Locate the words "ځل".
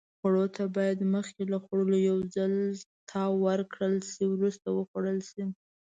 2.35-2.53